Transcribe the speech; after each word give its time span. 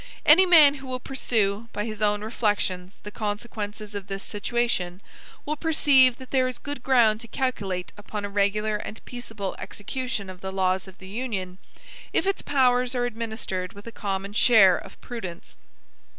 (1) 0.25 0.31
Any 0.31 0.45
man 0.47 0.73
who 0.73 0.87
will 0.87 0.99
pursue, 0.99 1.69
by 1.73 1.85
his 1.85 2.01
own 2.01 2.23
reflections, 2.23 2.97
the 3.03 3.11
consequences 3.11 3.93
of 3.93 4.07
this 4.07 4.23
situation, 4.23 4.99
will 5.45 5.55
perceive 5.55 6.17
that 6.17 6.31
there 6.31 6.47
is 6.47 6.57
good 6.57 6.81
ground 6.81 7.21
to 7.21 7.27
calculate 7.27 7.93
upon 7.95 8.25
a 8.25 8.29
regular 8.29 8.77
and 8.77 9.05
peaceable 9.05 9.55
execution 9.59 10.27
of 10.27 10.41
the 10.41 10.51
laws 10.51 10.87
of 10.87 10.97
the 10.97 11.07
Union, 11.07 11.59
if 12.13 12.25
its 12.25 12.41
powers 12.41 12.95
are 12.95 13.05
administered 13.05 13.73
with 13.73 13.85
a 13.85 13.91
common 13.91 14.33
share 14.33 14.75
of 14.75 14.99
prudence. 15.01 15.55